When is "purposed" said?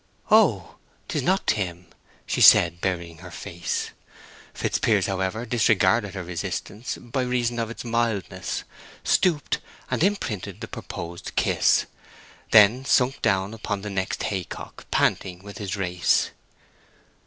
10.67-11.35